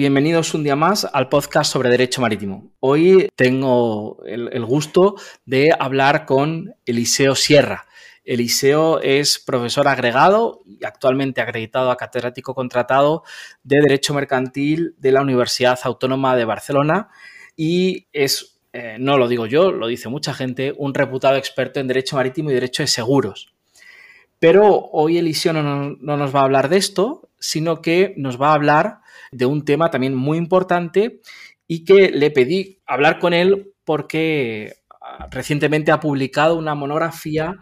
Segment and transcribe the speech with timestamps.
[0.00, 2.72] Bienvenidos un día más al podcast sobre Derecho Marítimo.
[2.80, 7.84] Hoy tengo el, gusto de hablar con Eliseo Sierra.
[8.24, 13.24] Eliseo es profesor agregado y actualmente acreditado a catedrático contratado
[13.62, 17.10] de Derecho Mercantil de la Universidad Autónoma de Barcelona
[17.54, 21.88] y es, eh, no lo digo yo, lo dice mucha gente, un reputado experto en
[21.88, 23.52] Derecho Marítimo y Derecho de Seguros.
[24.38, 28.50] Pero hoy Eliseo no, no nos va a hablar de esto, sino que nos va
[28.50, 29.00] a hablar
[29.32, 31.20] de un tema también muy importante
[31.66, 37.56] y que le pedí hablar con él porque ah, recientemente ha publicado una monografía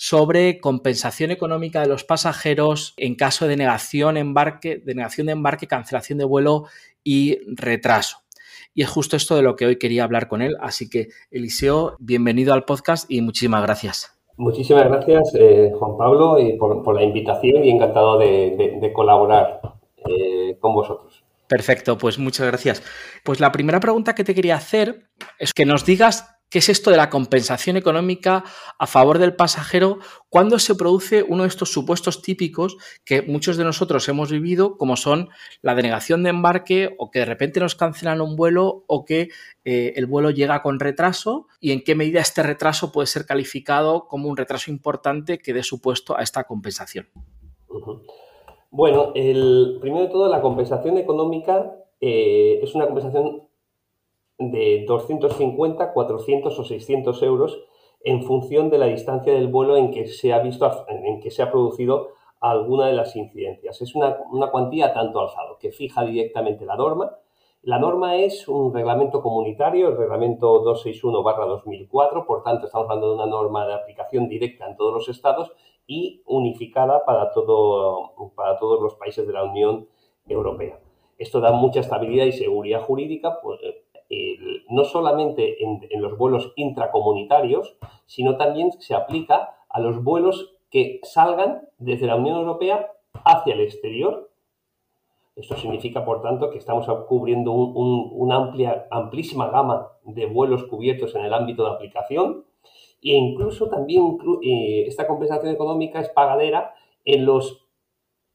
[0.00, 5.66] sobre compensación económica de los pasajeros en caso de negación, embarque, de negación de embarque,
[5.66, 6.66] cancelación de vuelo
[7.02, 8.18] y retraso.
[8.74, 10.56] Y es justo esto de lo que hoy quería hablar con él.
[10.60, 14.17] Así que, Eliseo, bienvenido al podcast y muchísimas gracias.
[14.38, 19.60] Muchísimas gracias, eh, Juan Pablo, y por, la invitación y encantado de, colaborar
[20.08, 21.24] eh, con vosotros.
[21.48, 22.82] Perfecto, pues muchas gracias.
[23.24, 25.08] Pues la primera pregunta que te quería hacer
[25.40, 28.44] es que nos digas qué es esto de la compensación económica
[28.78, 33.64] a favor del pasajero cuando se produce uno de estos supuestos típicos que muchos de
[33.64, 35.28] nosotros hemos vivido, como son
[35.62, 39.28] la denegación de embarque o que de repente nos cancelan un vuelo o que
[39.64, 44.06] eh, el vuelo llega con retraso y en qué medida este retraso puede ser calificado
[44.06, 47.08] como un retraso importante que dé supuesto a esta compensación.
[48.70, 53.47] Bueno, el, primero de todo, la compensación económica eh, es una compensación
[54.38, 57.58] de 250, 400 o 600 euros
[58.00, 61.42] en función de la distancia del vuelo en que se ha visto, en que se
[61.42, 63.80] ha producido alguna de las incidencias.
[63.82, 64.16] Es una,
[64.50, 67.16] cuantía tanto alzado que fija directamente la norma.
[67.62, 73.26] La norma es un reglamento comunitario, el reglamento 261-2004, por tanto estamos hablando de una
[73.26, 75.52] norma de aplicación directa en todos los estados
[75.86, 79.88] y unificada para, todo, para todos los países de la Unión
[80.28, 80.78] Europea.
[81.18, 83.58] Esto da mucha estabilidad y seguridad jurídica, pues,
[84.70, 87.76] no solamente en, los vuelos intracomunitarios,
[88.06, 92.90] sino también se aplica a los vuelos que salgan desde la Unión Europea
[93.24, 94.30] hacia el exterior.
[95.36, 101.24] Esto significa, por tanto, que estamos cubriendo una amplia, amplísima gama de vuelos cubiertos en
[101.24, 102.44] el ámbito de aplicación
[103.02, 106.74] e incluso también eh, esta compensación económica es pagadera
[107.04, 107.64] en los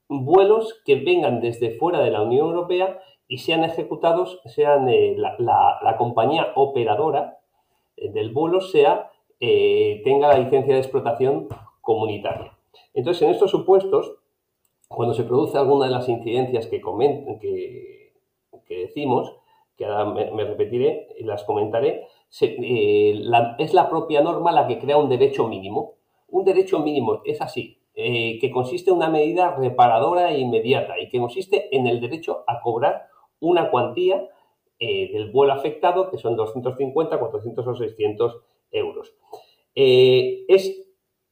[0.07, 5.95] vuelos que vengan desde fuera de la Unión Europea y sean ejecutados, sean eh, la,
[5.97, 7.39] compañía operadora
[7.97, 11.47] eh, del vuelo sea eh, tenga la licencia de explotación
[11.81, 12.57] comunitaria.
[12.93, 14.13] Entonces, en estos supuestos,
[14.87, 16.81] cuando se produce alguna de las incidencias que,
[17.41, 18.13] que,
[18.65, 19.35] que decimos,
[19.75, 25.09] que ahora me, repetiré y las comentaré, es la propia norma la que crea un
[25.09, 25.95] derecho mínimo.
[26.29, 31.19] Un derecho mínimo es así, que consiste en una medida reparadora e inmediata y que
[31.19, 33.07] consiste en el derecho a cobrar
[33.43, 34.27] una cuantía
[34.79, 39.13] eh, del vuelo afectado, que son 250, 400 o 600 euros.
[39.75, 40.83] Eh, es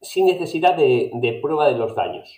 [0.01, 2.29] sin necesidad de, prueba de los daños,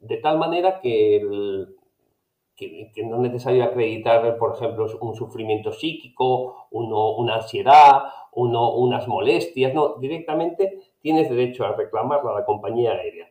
[0.00, 8.04] de tal manera que, no es necesario acreditar, por ejemplo, un sufrimiento psíquico, una ansiedad,
[8.32, 13.28] unas molestias, no, directamente tienes derecho a reclamarla a la compañía aérea.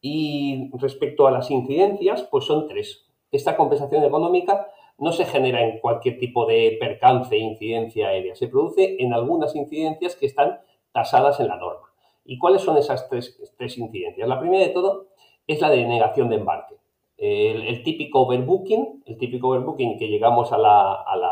[0.00, 3.06] Y respecto a las incidencias, pues son tres.
[3.30, 4.66] Esta compensación económica
[4.98, 10.16] no se genera en cualquier tipo de percance, incidencia aérea, se produce en algunas incidencias
[10.16, 10.60] que están
[10.92, 11.88] tasadas en la norma.
[12.24, 14.28] ¿Y cuáles son esas tres, incidencias?
[14.28, 15.08] La primera de todo
[15.46, 16.76] es la de negación de embarque.
[17.16, 21.22] El, típico overbooking, el típico overbooking que llegamos a la, al,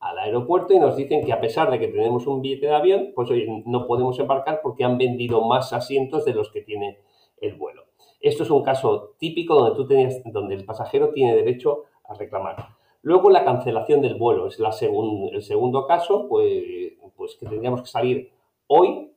[0.00, 3.12] al, aeropuerto y nos dicen que a pesar de que tenemos un billete de avión,
[3.14, 6.98] pues hoy no podemos embarcar porque han vendido más asientos de los que tiene
[7.40, 7.84] el vuelo.
[8.22, 12.56] Esto es un caso típico donde, tú tenías, donde el pasajero tiene derecho a reclamar.
[13.02, 18.32] Luego la cancelación del vuelo es el segundo caso, pues, pues que tendríamos que salir
[18.68, 19.10] hoy.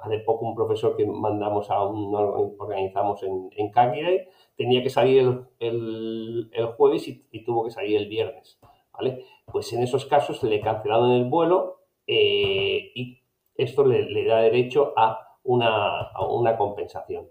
[0.00, 2.14] Hace poco un profesor que mandamos a un
[2.58, 4.20] organizamos en, en Cagliari
[4.56, 8.60] tenía que salir el, jueves y, tuvo que salir el viernes.
[8.92, 9.24] ¿vale?
[9.50, 13.22] Pues en esos casos le cancelaron el vuelo eh, y
[13.56, 17.28] esto le, da derecho a una, a una compensación.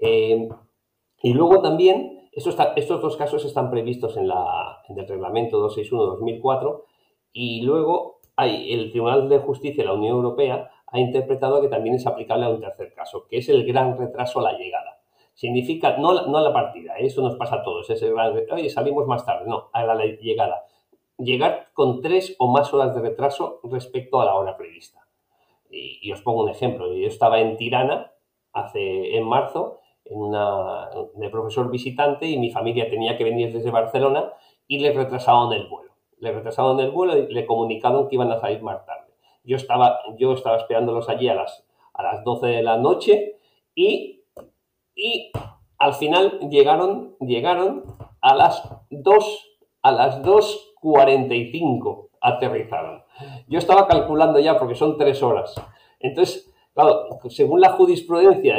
[0.00, 0.48] Eh,
[1.22, 6.82] y luego también estos dos casos están previstos en, la, en el reglamento 261-2004
[7.32, 11.94] y luego hay el Tribunal de Justicia de la Unión Europea ha interpretado que también
[11.96, 15.00] es aplicable a un tercer caso, que es el gran retraso a la llegada.
[15.34, 17.06] Significa, no, no a la partida, ¿eh?
[17.06, 20.04] eso nos pasa a todos, es el gran oye, salimos más tarde, no, a la
[20.04, 20.64] llegada.
[21.18, 25.06] Llegar con tres o más horas de retraso respecto a la hora prevista.
[25.68, 28.12] Y, os pongo un ejemplo, yo estaba en Tirana
[28.52, 33.70] hace, en marzo, en una, de profesor visitante y mi familia tenía que venir desde
[33.70, 34.32] Barcelona
[34.66, 35.92] y le retrasaron el vuelo.
[36.18, 39.12] Le retrasaron el vuelo y le comunicaron que iban a salir más tarde.
[39.44, 41.64] Yo estaba, yo estaba esperándolos allí a las,
[41.94, 43.36] a las 12 de la noche
[43.74, 44.22] y,
[44.94, 45.30] y
[45.78, 47.84] al final llegaron, llegaron
[48.20, 53.04] a las 2, a las 2.45 aterrizaron.
[53.46, 55.54] Yo estaba calculando ya porque son tres horas.
[56.00, 58.56] Entonces, claro, según la jurisprudencia,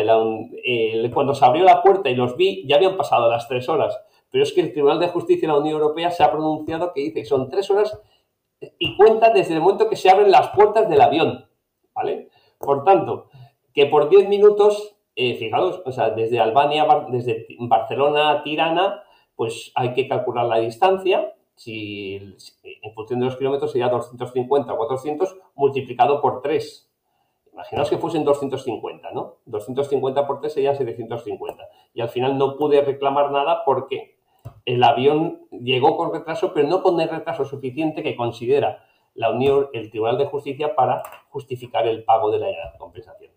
[1.13, 3.95] cuando se abrió la puerta y los vi, ya habían pasado las tres horas.
[4.31, 7.01] Pero es que el Tribunal de Justicia de la Unión Europea se ha pronunciado que
[7.01, 7.97] dice que son tres horas
[8.59, 11.45] y cuenta desde el momento que se abren las puertas del avión,
[11.93, 12.29] ¿vale?
[12.57, 13.29] Por tanto,
[13.71, 19.03] que por 10 minutos, eh, fijaros, o sea, desde Albania, desde Barcelona a Tirana,
[19.35, 24.77] pues hay que calcular la distancia, si, en función de los kilómetros sería 250 o
[24.77, 26.86] 400 multiplicado por 3.
[27.57, 29.37] Imaginaos que fuesen 250, ¿no?
[29.47, 31.67] 250 por 3 sería 750.
[31.95, 34.19] Y al final no pude reclamar nada porque
[34.63, 39.69] el avión llegó con retraso, pero no con el retraso suficiente que considera la Unión,
[39.73, 43.31] el Tribunal de Justicia para justificar el pago de la compensación.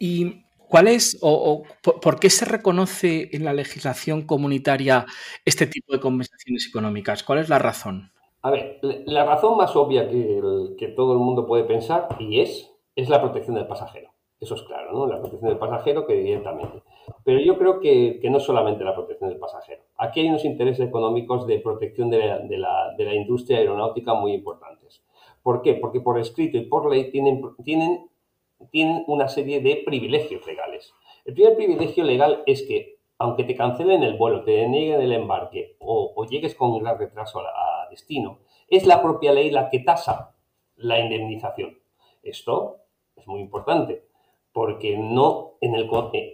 [0.00, 1.62] ¿Y cuál es o,
[2.02, 5.06] por qué se reconoce en la legislación comunitaria
[5.44, 7.22] este tipo de compensaciones económicas?
[7.22, 8.10] ¿Cuál es la razón?
[8.42, 10.40] A ver, la razón más obvia que,
[10.76, 14.10] que todo el mundo puede pensar, y es, es la protección del pasajero.
[14.40, 15.06] Eso es claro, ¿no?
[15.06, 16.82] La protección del pasajero que directamente.
[17.24, 19.82] Pero yo creo que, no solamente la protección del pasajero.
[19.96, 25.02] Aquí hay unos intereses económicos de protección de la, de la, industria aeronáutica muy importantes.
[25.42, 25.74] ¿Por qué?
[25.74, 28.08] Porque por escrito y por ley tienen, tienen,
[28.70, 30.92] tienen una serie de privilegios legales.
[31.24, 35.76] El primer privilegio legal es que, aunque te cancelen el vuelo, te deneguen el embarque
[35.78, 40.34] o, llegues con un gran retraso a destino, es la propia ley la que tasa
[40.76, 41.78] la indemnización.
[42.22, 42.85] Esto
[43.16, 44.04] es muy importante
[44.56, 45.86] porque no en, el,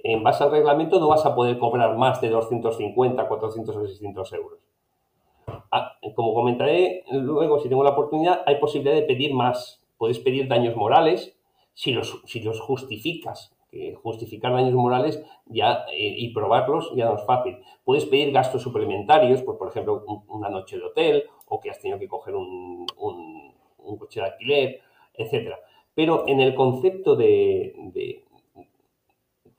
[0.05, 4.33] en base al reglamento no vas a poder cobrar más de 250, 400 o 600
[4.35, 4.61] euros.
[5.73, 9.85] Ah, como comentaré luego, si tengo la oportunidad, hay posibilidad de pedir más.
[9.99, 11.37] Puedes pedir daños morales
[11.75, 13.57] si los, si los justificas.
[14.05, 17.59] justificar daños morales ya, eh, y probarlos ya no es fácil.
[17.83, 21.99] Puedes pedir gastos suplementarios, pues, por ejemplo, una noche de hotel o que has tenido
[21.99, 24.81] que coger un, un coche de alquiler,
[25.15, 25.59] etcétera
[25.95, 27.75] pero en el concepto de,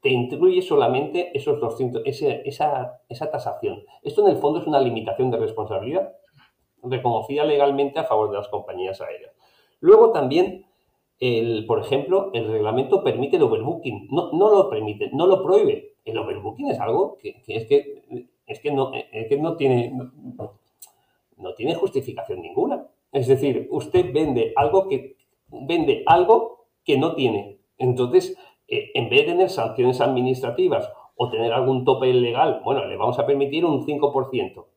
[0.02, 3.84] te incluye solamente esos 200, esa, esa tasación.
[4.02, 6.14] Esto en el fondo es una limitación de responsabilidad
[6.84, 9.32] reconocida legalmente a favor de las compañías aéreas.
[9.80, 10.66] Luego también,
[11.20, 14.08] el, por ejemplo, el reglamento permite el overbooking.
[14.12, 15.96] No, no lo permite, no lo prohíbe.
[16.04, 18.04] El overbooking es algo que, es, que,
[18.46, 19.94] es, que no, es que no tiene,
[21.38, 22.88] no tiene justificación ninguna.
[23.12, 25.16] Es decir, usted vende algo que,
[25.62, 27.60] vende algo que no tiene.
[27.78, 32.98] Entonces, eh, en vez de tener sanciones administrativas o tener algún tope legal, bueno, le
[32.98, 34.68] vamos a permitir un 5%.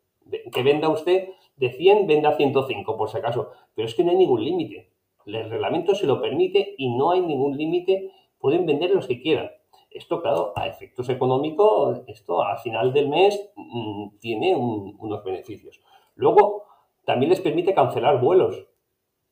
[0.52, 3.50] que venda usted de 100, venda 105, por si acaso.
[3.74, 4.90] Pero es que no hay ningún límite.
[5.24, 8.10] El reglamento se lo permite y no hay ningún límite.
[8.38, 9.50] Pueden vender los que quieran.
[9.90, 15.80] Esto, claro, a efectos económicos, esto al final del mes mm, tiene unos beneficios.
[16.16, 16.64] Luego,
[17.04, 18.66] también les permite cancelar vuelos.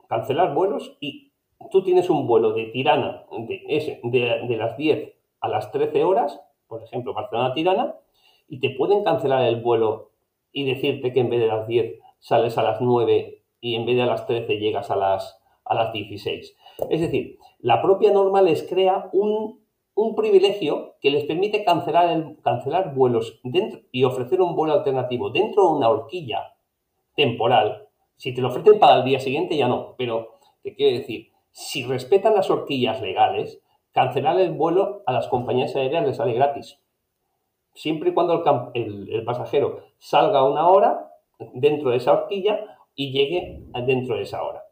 [0.08, 1.23] Cancelar vuelos y
[1.70, 7.14] tú tienes un vuelo de Tirana de, las 10 a las 13 horas, por ejemplo,
[7.14, 7.96] Barcelona-Tirana,
[8.48, 10.10] y te pueden cancelar el vuelo
[10.52, 13.96] y decirte que en vez de las 10 sales a las 9 y en vez
[13.96, 16.56] de a las 13 llegas a las, a las 16.
[16.90, 19.62] Es decir, la propia norma les crea un,
[20.16, 25.64] privilegio que les permite cancelar, el, cancelar vuelos dentro, y ofrecer un vuelo alternativo dentro
[25.64, 26.54] de una horquilla
[27.16, 27.88] temporal.
[28.16, 31.84] Si te lo ofrecen para el día siguiente ya no, pero te quiero decir, si
[31.84, 36.80] respetan las horquillas legales, cancelar el vuelo a las compañías aéreas les sale gratis.
[37.74, 38.42] Siempre y cuando
[38.74, 41.12] el, pasajero salga una hora
[41.54, 42.58] dentro de esa horquilla
[42.96, 44.64] y llegue dentro de esa hora.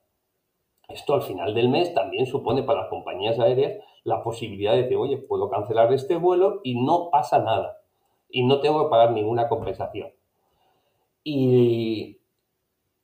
[0.89, 4.97] Esto al final del mes también supone para las compañías aéreas la posibilidad de decir,
[4.97, 7.79] oye, puedo cancelar este vuelo y no pasa nada.
[8.29, 10.11] Y no tengo que pagar ninguna compensación.
[11.23, 12.19] Y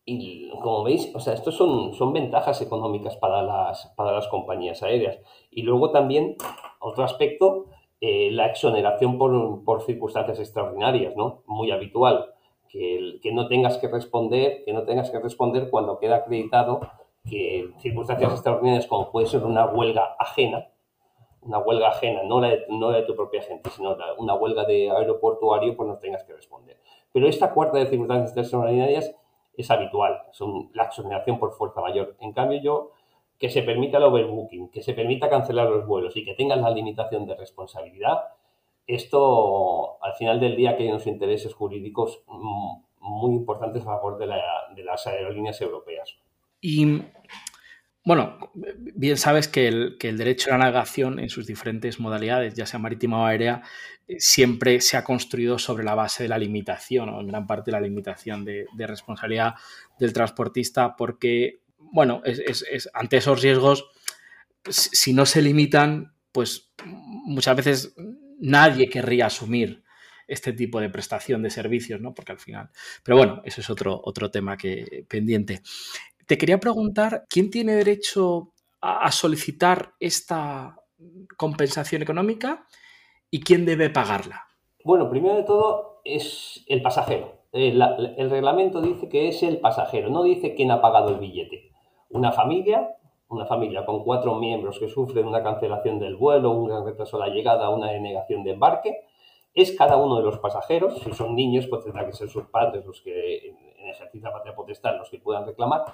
[0.08, 4.82] y como veis, o sea, estos son, son ventajas económicas para las, para las compañías
[4.82, 5.18] aéreas.
[5.50, 6.36] Y luego también,
[6.80, 7.66] otro aspecto,
[8.00, 11.42] eh, la exoneración por, circunstancias extraordinarias, ¿no?
[11.46, 12.32] Muy habitual.
[12.70, 16.80] Que, que no tengas que responder, que no tengas que responder cuando queda acreditado
[17.28, 20.68] que circunstancias extraordinarias como puede ser una huelga ajena,
[21.42, 24.90] una huelga ajena, no la de, no de tu propia gente, sino una huelga de
[24.90, 26.78] aeroportuario, pues no tengas que responder.
[27.12, 29.14] Pero esta cuarta de circunstancias extraordinarias
[29.62, 32.16] es habitual, son la exoneración por fuerza mayor.
[32.20, 32.92] En cambio, yo,
[33.38, 36.70] que se permita el overbooking, que se permita cancelar los vuelos y que tengan la
[36.70, 38.24] limitación de responsabilidad,
[38.86, 44.18] esto al final del día que hay unos intereses jurídicos mm, muy importantes a favor
[44.18, 44.26] de,
[44.74, 46.16] de las aerolíneas europeas.
[46.60, 47.02] Y
[48.08, 48.38] bueno,
[48.94, 53.20] bien sabes que el, derecho a la navegación en sus diferentes modalidades, ya sea marítima
[53.20, 53.60] o aérea,
[54.06, 57.70] eh, siempre se ha construido sobre la base de la limitación, o en gran parte
[57.70, 59.56] la limitación de, responsabilidad
[60.00, 62.22] del transportista, porque, bueno,
[62.94, 63.90] ante esos riesgos,
[64.70, 67.94] si no se limitan, pues muchas veces
[68.40, 69.82] nadie querría asumir
[70.26, 72.14] este tipo de prestación de servicios, ¿no?
[72.14, 72.70] Porque al final.
[73.02, 75.62] Pero bueno, eso es otro, otro tema que pendiente.
[76.28, 80.76] Te quería preguntar, ¿quién tiene derecho a, solicitar esta
[81.38, 82.66] compensación económica
[83.30, 84.46] y quién debe pagarla?
[84.84, 87.32] Bueno, primero de todo es el pasajero.
[87.50, 91.18] El, eh, el, reglamento dice que es el pasajero, no dice quién ha pagado el
[91.18, 91.70] billete.
[92.10, 92.96] Una familia,
[93.28, 97.34] una familia con cuatro miembros que sufren una cancelación del vuelo, un retraso a la
[97.34, 98.98] llegada, una denegación de embarque,
[99.54, 101.00] es cada uno de los pasajeros.
[101.02, 104.54] Si son niños, pues tendrá que ser sus padres los que en ejercicio de patria
[104.54, 105.86] potestad los que puedan reclamar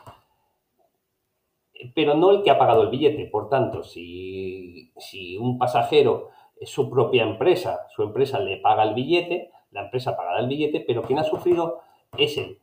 [1.95, 3.26] pero no el que ha pagado el billete.
[3.26, 4.93] Por tanto, si,
[5.41, 10.41] un pasajero es su propia empresa, su empresa le paga el billete, la empresa pagará
[10.41, 11.81] el billete, pero quien ha sufrido
[12.17, 12.61] es él,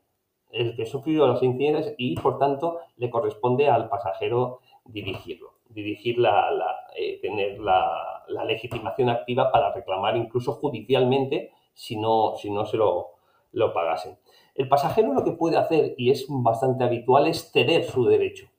[0.51, 6.17] el que ha sufrido los incidentes y, por tanto, le corresponde al pasajero dirigirlo, dirigir
[6.17, 6.49] la,
[6.95, 8.07] eh, tener la,
[8.45, 13.09] legitimación activa para reclamar incluso judicialmente si no, si no se lo,
[13.51, 14.17] lo pagasen.
[14.55, 18.50] El pasajero lo que puede hacer, y es bastante habitual, es ceder su derecho.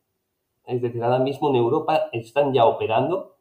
[0.66, 3.37] Es decir, ahora mismo en Europa están ya operando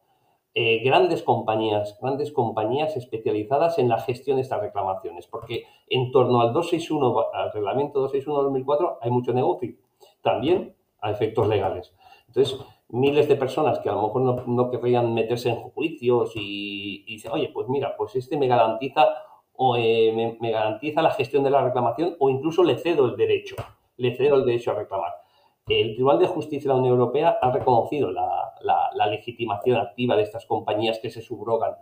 [0.54, 6.42] eh, grandes compañías, grandes compañías especializadas en la gestión de estas reclamaciones, porque en torno
[6.42, 9.74] al 261, al reglamento 261-2004, hay mucho negocio,
[10.22, 11.94] también a efectos legales.
[12.28, 12.60] Entonces,
[12.90, 17.32] miles de personas que a lo mejor no, no querrían meterse en juicios y, dicen,
[17.32, 19.08] oye, pues mira, pues este me garantiza
[19.56, 23.56] o eh, me garantiza la gestión de la reclamación o incluso le cedo el derecho,
[23.96, 25.21] le cedo el derecho a reclamar.
[25.68, 30.46] El Tribunal de Justicia de la Unión Europea ha reconocido la, legitimación activa de estas
[30.46, 31.76] compañías que se subrogan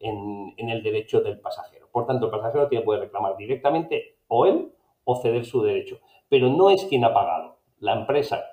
[0.00, 1.88] en, el derecho del pasajero.
[1.90, 4.72] Por tanto, el pasajero tiene, puede reclamar directamente o él
[5.04, 5.98] o ceder su derecho.
[6.28, 7.58] Pero no es quien ha pagado.
[7.78, 8.44] La empresa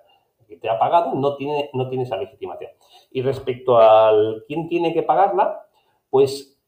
[0.48, 2.72] que te ha pagado no tiene, no tiene esa legitimación.
[3.12, 5.66] Y respecto al quién tiene que pagarla,
[6.10, 6.60] pues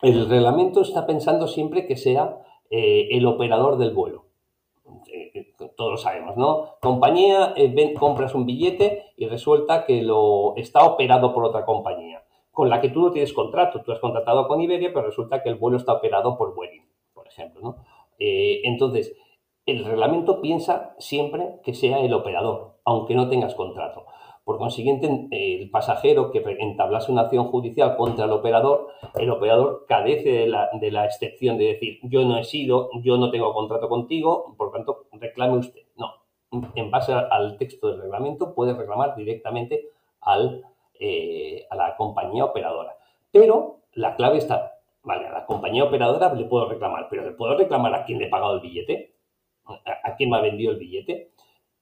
[0.00, 2.38] el reglamento está pensando siempre que sea
[2.70, 4.32] eh, el operador del vuelo
[5.76, 6.76] todos lo sabemos, ¿no?
[6.80, 12.68] Compañía, eh, compras un billete y resulta que lo está operado por otra compañía, con
[12.68, 13.82] la que tú no tienes contrato.
[13.82, 17.26] Tú has contratado con Iberia, pero resulta que el vuelo está operado por Vueling, por
[17.26, 17.76] ejemplo, ¿no?
[18.18, 19.16] Eh, entonces,
[19.66, 24.06] el reglamento piensa siempre que sea el operador, aunque no tengas contrato.
[24.44, 30.30] Por consiguiente, el pasajero que entablase una acción judicial contra el operador, el operador carece
[30.30, 34.72] de la, excepción de decir yo no he sido, yo no tengo contrato contigo, por
[34.72, 35.82] tanto, reclame usted.
[35.96, 36.14] No,
[36.74, 40.64] en base al texto del reglamento puede reclamar directamente al,
[40.98, 42.96] eh, a la compañía operadora.
[43.30, 47.56] Pero la clave está, vale, a la compañía operadora le puedo reclamar, pero le puedo
[47.56, 49.14] reclamar a quien le ha pagado el billete,
[49.66, 51.31] a, a quien me ha vendido el billete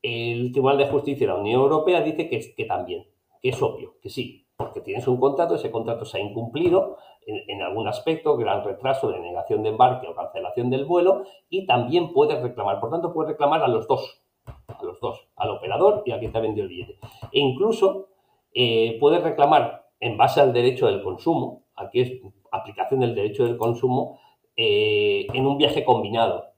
[0.02, 3.06] el Tribunal de Justicia de la Unión Europea dice que, que también,
[3.40, 7.62] que es obvio, que sí, porque tienes un contrato, ese contrato se ha incumplido en,
[7.62, 12.40] algún aspecto, gran retraso, de negación de embarque o cancelación del vuelo, y también puedes
[12.42, 16.18] reclamar, por tanto, puedes reclamar a los dos, a los dos, al operador y a
[16.18, 16.98] quien te ha vendido el billete.
[17.32, 18.08] E incluso
[18.52, 22.12] eh, puedes reclamar en base al derecho del consumo, aquí es
[22.52, 24.18] aplicación del derecho del consumo,
[24.56, 26.49] eh, en un viaje combinado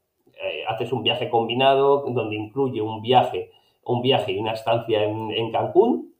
[0.72, 3.50] haces un viaje combinado donde incluye un viaje,
[3.84, 6.14] un viaje y una estancia en, Cancún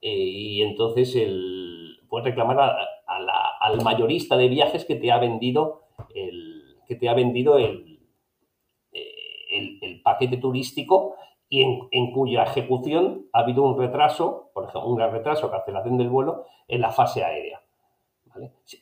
[0.00, 2.58] eh, y entonces el, puedes reclamar
[3.06, 5.82] al mayorista de viajes que te ha vendido
[6.14, 8.00] el, que te ha vendido el,
[8.92, 11.14] eh, paquete turístico
[11.48, 16.46] y en, cuya ejecución ha habido un retraso, por ejemplo, un retraso, cancelación del vuelo
[16.68, 17.63] en la fase aérea.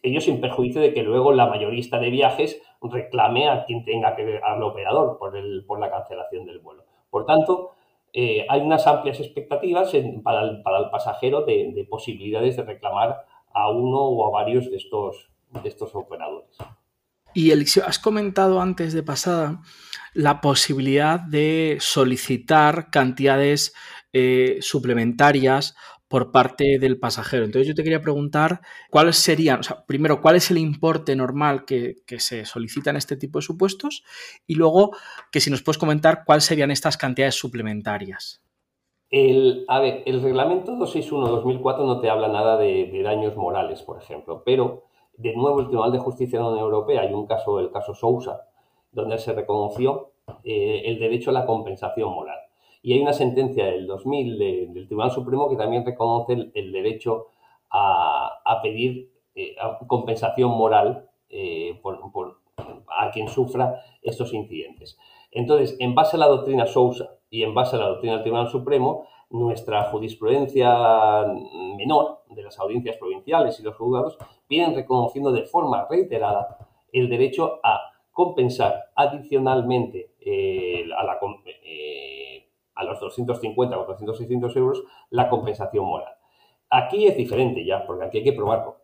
[0.03, 4.25] Ellos sin perjuicio de que luego la mayorista de viajes reclame a quien tenga que
[4.25, 6.85] ver, al operador por, el, por la cancelación del vuelo.
[7.11, 7.73] Por tanto,
[8.13, 9.93] eh, hay unas amplias expectativas
[10.23, 15.31] para, el, pasajero de, posibilidades de reclamar a uno o a varios de estos,
[15.63, 16.57] de estos operadores.
[17.35, 19.63] Y Eliseo, has comentado antes de pasada
[20.13, 23.75] la posibilidad de solicitar cantidades
[24.13, 25.75] eh, suplementarias
[26.13, 27.47] por parte del pasajero.
[27.47, 31.65] Entonces yo te quería preguntar cuáles serían, o sea, primero, cuál es el importe normal
[31.65, 34.05] que, se solicita en este tipo de supuestos
[34.47, 34.91] y luego
[35.31, 38.43] que si nos puedes comentar cuáles serían estas cantidades suplementarias.
[39.09, 44.43] El, a ver, el reglamento 261-2004 no te habla nada de, daños morales, por ejemplo,
[44.45, 44.83] pero
[45.17, 47.95] de nuevo el Tribunal de Justicia de la Unión Europea, hay un caso, el caso
[47.95, 48.43] Sousa,
[48.91, 50.11] donde se reconoció
[50.45, 52.42] eh, el derecho a la compensación moral.
[52.83, 54.39] Y hay una sentencia del 2000
[54.75, 57.29] del Tribunal Supremo que también reconoce el, derecho
[57.71, 59.55] a, pedir eh,
[59.87, 61.81] compensación moral eh,
[62.89, 64.99] a quien sufra estos incidentes.
[65.31, 68.49] Entonces, en base a la doctrina Sousa y en base a la doctrina del Tribunal
[68.49, 71.25] Supremo, nuestra jurisprudencia
[71.77, 76.59] menor de las audiencias provinciales y los juzgados vienen reconociendo de forma reiterada
[76.93, 77.81] el derecho a
[78.13, 81.19] compensar adicionalmente eh, a la,
[82.85, 86.15] los 250, 400, 600 euros la compensación moral.
[86.71, 88.77] Aquí es diferente ya, porque aquí hay que probarlo.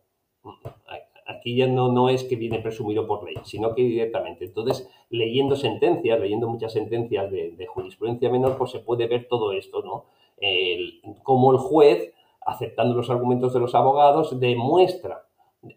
[1.25, 4.45] Aquí ya no, no es que viene presumido por ley, sino que directamente.
[4.45, 9.81] Entonces, leyendo sentencias, leyendo muchas sentencias de, jurisprudencia menor, pues se puede ver todo esto,
[9.83, 10.05] ¿no?
[10.37, 12.13] El, cómo el juez,
[12.45, 15.25] aceptando los argumentos de los abogados, demuestra,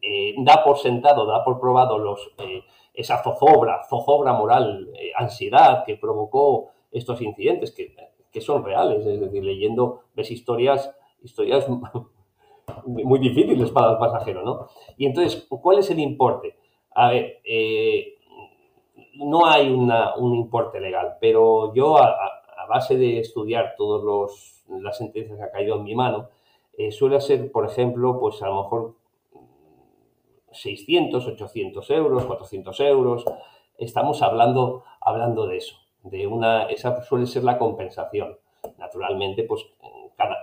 [0.00, 2.62] eh, da por sentado, da por probado los, eh,
[2.94, 7.94] esa zozobra, zozobra moral, eh, ansiedad que provocó estos incidentes que,
[8.40, 9.06] son reales.
[9.06, 11.66] Es decir, leyendo ves historias, historias
[12.86, 14.68] muy difíciles para el pasajero, ¿no?
[14.96, 16.56] Y entonces, ¿cuál es el importe?
[16.94, 18.18] A ver, eh,
[19.14, 22.16] no hay un importe legal, pero yo a,
[22.68, 26.28] base de estudiar todas las sentencias que ha caído en mi mano,
[26.78, 28.94] eh, suele ser, por ejemplo, pues a lo mejor
[30.52, 33.24] 600, 800 euros, 400 euros.
[33.76, 38.36] Estamos hablando, hablando de eso de una, esa suele ser la compensación.
[38.78, 39.64] Naturalmente, pues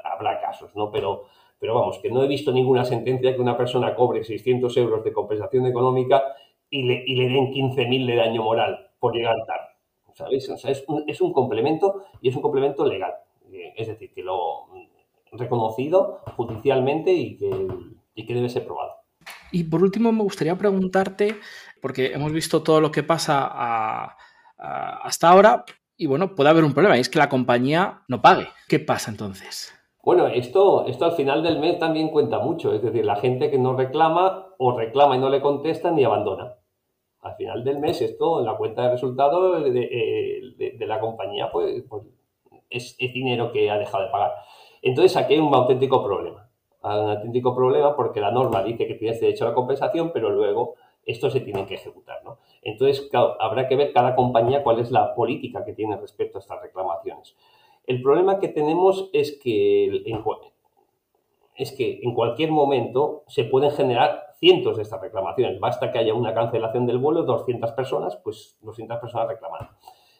[0.03, 0.91] habrá casos, ¿no?
[0.91, 1.25] Pero,
[1.59, 5.13] pero vamos, que no he visto ninguna sentencia que una persona cobre 600 euros de
[5.13, 6.23] compensación económica
[6.69, 9.67] y le, y le den 15.000 de daño moral por llegar tarde.
[10.13, 10.49] ¿Sabéis?
[10.49, 13.13] O sea, es un, es un complemento y es un complemento legal.
[13.75, 14.67] Es decir, que lo
[15.31, 17.67] reconocido judicialmente y que,
[18.15, 18.95] y que debe ser probado.
[19.51, 21.35] Y por último, me gustaría preguntarte,
[21.81, 24.17] porque hemos visto todo lo que pasa a,
[24.59, 25.65] hasta ahora
[25.97, 28.47] y bueno, puede haber un problema y es que la compañía no pague.
[28.69, 29.73] ¿Qué pasa entonces?
[30.01, 33.57] Bueno, esto, esto al final del mes también cuenta mucho, es decir, la gente que
[33.57, 36.55] no reclama o reclama y no le contestan y abandona.
[37.21, 42.03] Al final del mes esto, en la cuenta de resultados de, la compañía, pues, pues
[42.69, 44.31] es, es, dinero que ha dejado de pagar.
[44.81, 46.49] Entonces aquí hay un auténtico problema.
[46.81, 50.75] Un auténtico problema porque la norma dice que tienes derecho a la compensación, pero luego
[51.09, 52.23] esto se tiene que ejecutar.
[52.23, 52.37] ¿no?
[52.61, 56.61] Entonces, habrá que ver cada compañía cuál es la política que tiene respecto a estas
[56.61, 57.35] reclamaciones.
[57.87, 60.23] El problema que tenemos es que en,
[61.55, 65.59] es que en cualquier momento se pueden generar cientos de estas reclamaciones.
[65.59, 69.69] Basta que haya una cancelación del vuelo, 200 personas, pues 200 personas reclaman.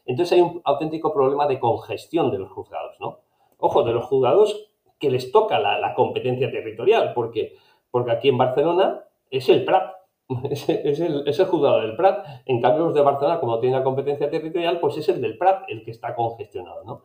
[0.06, 3.19] Entonces hay un auténtico problema de congestión de los juzgados, ¿no?
[3.60, 7.54] Ojo, de los juzgados que les toca la, competencia territorial, porque,
[7.91, 9.98] porque aquí en Barcelona es el Prat,
[10.51, 12.25] es, el, es, el, juzgado del Prat.
[12.45, 15.63] En cambio, los de Barcelona, como tienen la competencia territorial, pues es el del Prat
[15.67, 17.01] el que está congestionado, ¿no?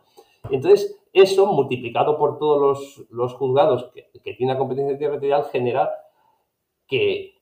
[0.51, 5.91] Entonces, eso multiplicado por todos los, los juzgados que, que, tienen la competencia territorial genera
[6.87, 7.35] que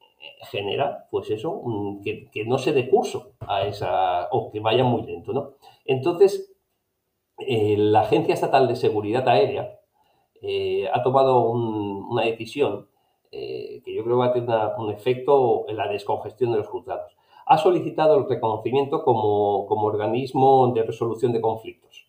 [0.50, 1.62] genera, pues eso,
[2.04, 5.54] que, que, no se dé curso a esa, o que vaya muy lento, ¿no?
[5.84, 6.54] Entonces,
[7.38, 9.80] eh, la Agencia Estatal de Seguridad Aérea
[10.40, 12.88] eh, ha tomado una decisión
[13.34, 17.16] eh, que yo creo va a tener un efecto en la descongestión de los juzgados.
[17.46, 22.06] Ha solicitado el reconocimiento como, organismo de resolución de conflictos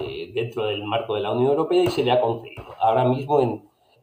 [0.00, 2.64] eh, dentro del marco de la Unión Europea y se le ha concedido.
[2.80, 3.38] Ahora mismo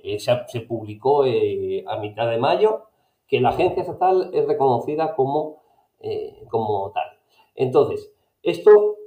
[0.03, 2.83] eh, se, publicó a mitad de mayo
[3.27, 5.63] que la agencia estatal es reconocida como,
[6.49, 7.17] como tal.
[7.55, 8.13] Entonces,
[8.43, 8.97] esto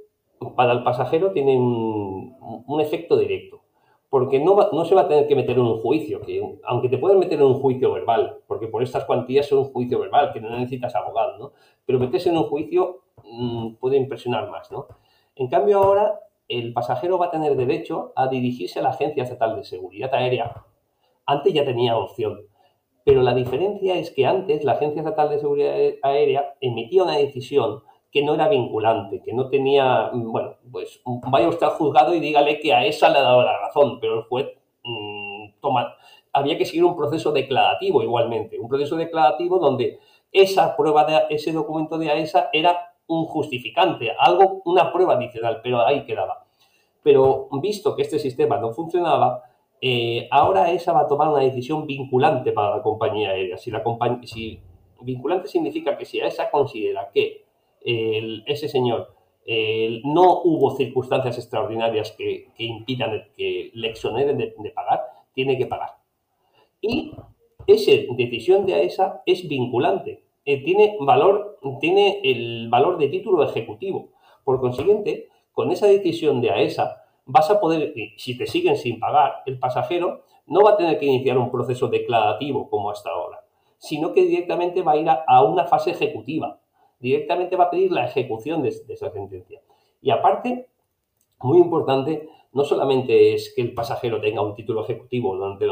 [0.57, 3.61] para el pasajero tiene un efecto directo
[4.09, 6.97] porque no, no se va a tener que meter en un juicio, que aunque te
[6.97, 10.39] pueden meter en un juicio verbal, porque por estas cuantías es un juicio verbal, que
[10.39, 11.51] no necesitas abogado, ¿no?
[11.85, 14.87] Pero meterse en un juicio mm, puede impresionar más, ¿no?
[15.35, 19.55] En cambio ahora el pasajero va a tener derecho a dirigirse a la Agencia Estatal
[19.57, 20.63] de Seguridad Aérea.
[21.25, 22.47] Antes ya tenía opción,
[23.03, 27.83] pero la diferencia es que antes la Agencia Estatal de Seguridad Aérea emitía una decisión
[28.11, 32.19] que no era vinculante, que no tenía, mm, bueno, pues vaya usted al juzgado y
[32.19, 34.47] dígale que a esa le ha dado la razón, pero el juez
[34.83, 35.95] mm, toma,
[36.33, 39.99] había que seguir un proceso declarativo igualmente, un proceso declarativo donde
[40.31, 45.85] esa prueba de ese documento de AESA era un justificante, algo, una prueba adicional, pero
[45.85, 46.45] ahí quedaba.
[47.03, 49.43] Pero visto que este sistema no funcionaba,
[49.79, 53.57] eh, ahora esa va a tomar una decisión vinculante para la compañía aérea.
[53.57, 53.81] Si, la
[54.23, 54.59] si
[55.01, 57.46] vinculante significa que si esa considera que
[58.45, 59.13] ese señor
[60.03, 65.01] no hubo circunstancias extraordinarias que, impidan que le exoneren de, pagar,
[65.33, 65.91] tiene que pagar.
[66.81, 67.13] Y
[67.65, 70.23] esa decisión de AESA es vinculante.
[70.45, 74.09] Eh, tiene, valor, tiene el valor de título ejecutivo.
[74.43, 79.43] Por consiguiente, con esa decisión de AESA, vas a poder, si te siguen sin pagar,
[79.45, 83.43] el pasajero no va a tener que iniciar un proceso declarativo como hasta ahora,
[83.77, 86.59] sino que directamente va a ir a, una fase ejecutiva.
[86.99, 89.61] Directamente va a pedir la ejecución de, esa sentencia.
[90.01, 90.69] Y aparte,
[91.39, 95.69] muy importante, no solamente es que el pasajero tenga un título ejecutivo, antes,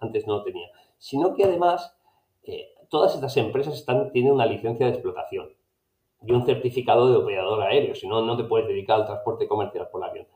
[0.00, 1.96] antes no lo tenía, sino que además
[2.44, 5.50] eh, todas estas empresas tienen una licencia de explotación
[6.26, 9.88] y un certificado de operador aéreo, si no, no te puedes dedicar al transporte comercial
[9.90, 10.26] por avión.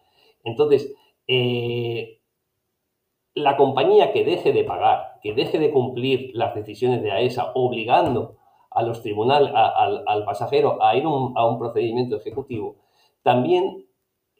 [0.44, 0.94] Entonces,
[1.26, 2.20] eh,
[3.34, 8.36] la compañía que deje de pagar, que deje de cumplir las decisiones de AESA, obligando
[8.70, 12.76] a los tribunales, al, pasajero a ir a un procedimiento ejecutivo,
[13.22, 13.86] también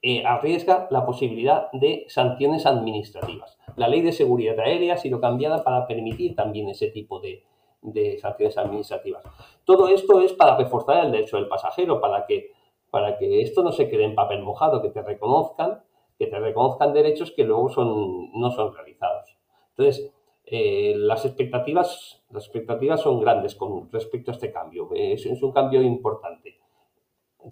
[0.02, 3.58] eh, arriesga la posibilidad de sanciones administrativas.
[3.76, 7.44] La ley de seguridad aérea ha sido cambiada para permitir también ese tipo de,
[7.82, 9.24] de sanciones administrativas.
[9.64, 12.52] Todo esto es para reforzar el derecho del pasajero, para que,
[12.90, 15.82] para que esto no se quede en papel mojado, que te reconozcan
[16.18, 19.38] que te reconozcan derechos que luego son, no son realizados.
[19.70, 20.12] Entonces,
[20.50, 24.88] eh, las, expectativas, las expectativas son grandes con respecto a este cambio.
[24.94, 26.58] Es, es un cambio importante,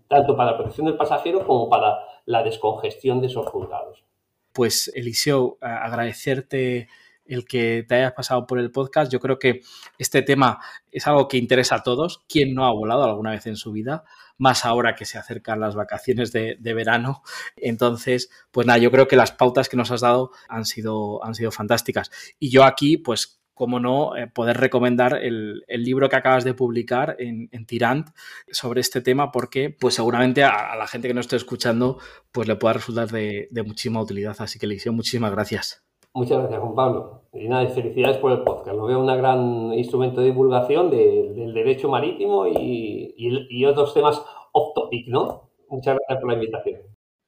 [0.09, 4.05] tanto para la protección del pasajero como para la descongestión de esos juzgados.
[4.53, 6.89] Pues, Eliseo, agradecerte
[7.29, 9.12] el que te hayas pasado por el podcast.
[9.12, 9.61] Yo creo que
[9.99, 10.61] este tema
[10.91, 12.25] es algo que interesa a todos.
[12.29, 14.05] ¿Quién no ha volado alguna vez en su vida?
[14.39, 17.23] Más ahora que se acercan las vacaciones de, verano.
[17.57, 21.35] Entonces, pues nada, yo creo que las pautas que nos has dado han sido, han
[21.35, 22.11] sido fantásticas.
[22.39, 27.17] Y yo aquí, pues cómo no, eh, poder recomendar el, libro que acabas de publicar
[27.19, 28.11] en, Tirant
[28.51, 31.99] sobre este tema, porque pues seguramente a, la gente que nos esté escuchando,
[32.33, 34.37] pues le pueda resultar de, muchísima utilidad.
[34.41, 35.83] Así que, Eliseo, muchísimas gracias.
[36.17, 37.25] Muchas gracias, Juan Pablo.
[37.35, 38.75] Y nada, felicidades por el podcast.
[38.75, 45.09] Lo veo un gran instrumento de divulgación del derecho marítimo y, otros temas off topic,
[45.09, 45.51] ¿no?
[45.69, 46.81] Muchas gracias por la invitación.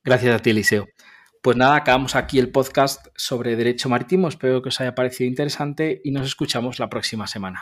[0.03, 0.87] Gracias a ti, Eliseo.
[1.43, 4.27] Pues nada, acabamos aquí el podcast sobre derecho marítimo.
[4.27, 7.61] Espero que os haya parecido interesante y nos escuchamos la próxima semana.